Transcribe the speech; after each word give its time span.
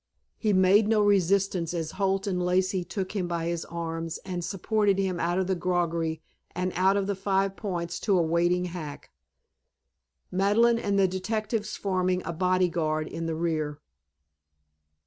He 0.39 0.51
made 0.51 0.87
no 0.87 1.03
resistance 1.03 1.75
as 1.75 1.91
Holt 1.91 2.25
and 2.25 2.41
Lacey 2.43 2.83
took 2.83 3.11
him 3.15 3.27
by 3.27 3.45
his 3.45 3.65
arms 3.65 4.17
and 4.25 4.43
supported 4.43 4.97
him 4.97 5.19
out 5.19 5.37
of 5.37 5.45
the 5.45 5.53
groggery 5.53 6.23
and 6.55 6.73
out 6.75 6.97
of 6.97 7.05
the 7.05 7.13
Five 7.13 7.55
Points 7.55 7.99
to 7.99 8.17
a 8.17 8.21
waiting 8.23 8.65
hack; 8.65 9.11
Madeleine 10.31 10.79
and 10.79 10.97
the 10.97 11.07
detectives 11.07 11.75
forming 11.77 12.23
a 12.25 12.33
body 12.33 12.67
guard 12.67 13.07
in 13.09 13.27
the 13.27 13.35
rear. 13.35 13.79